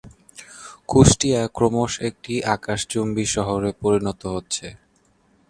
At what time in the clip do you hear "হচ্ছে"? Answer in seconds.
4.27-4.67